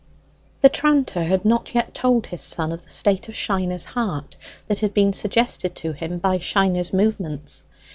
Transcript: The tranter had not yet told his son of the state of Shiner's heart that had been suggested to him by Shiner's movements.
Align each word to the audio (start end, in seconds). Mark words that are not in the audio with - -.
The 0.61 0.69
tranter 0.69 1.25
had 1.25 1.45
not 1.45 1.75
yet 1.75 1.93
told 1.93 2.25
his 2.25 2.41
son 2.41 2.71
of 2.71 2.81
the 2.81 2.89
state 2.89 3.27
of 3.29 3.35
Shiner's 3.35 3.85
heart 3.85 4.35
that 4.65 4.79
had 4.79 4.95
been 4.95 5.13
suggested 5.13 5.75
to 5.75 5.91
him 5.91 6.17
by 6.17 6.39
Shiner's 6.39 6.91
movements. 6.91 7.61